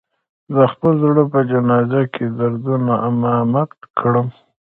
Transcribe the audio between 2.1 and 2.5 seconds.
کې د